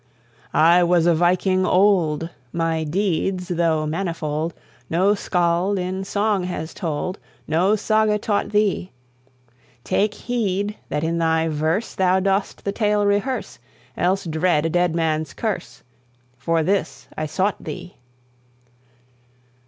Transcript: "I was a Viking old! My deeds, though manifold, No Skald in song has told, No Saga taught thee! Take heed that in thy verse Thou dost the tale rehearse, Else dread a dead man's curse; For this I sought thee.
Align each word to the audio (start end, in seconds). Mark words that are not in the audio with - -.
"I 0.55 0.81
was 0.83 1.05
a 1.05 1.13
Viking 1.13 1.63
old! 1.63 2.29
My 2.51 2.83
deeds, 2.83 3.49
though 3.49 3.85
manifold, 3.85 4.55
No 4.89 5.13
Skald 5.13 5.77
in 5.77 6.03
song 6.05 6.45
has 6.45 6.73
told, 6.73 7.19
No 7.47 7.75
Saga 7.75 8.17
taught 8.17 8.49
thee! 8.49 8.91
Take 9.83 10.15
heed 10.15 10.75
that 10.89 11.03
in 11.03 11.19
thy 11.19 11.49
verse 11.49 11.93
Thou 11.93 12.19
dost 12.19 12.65
the 12.65 12.71
tale 12.71 13.05
rehearse, 13.05 13.59
Else 13.95 14.25
dread 14.25 14.65
a 14.65 14.69
dead 14.71 14.95
man's 14.95 15.33
curse; 15.35 15.83
For 16.35 16.63
this 16.63 17.07
I 17.15 17.27
sought 17.27 17.63
thee. 17.63 17.97